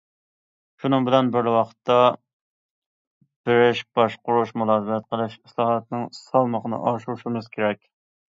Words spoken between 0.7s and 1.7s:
شۇنىڭ بىلەن بىر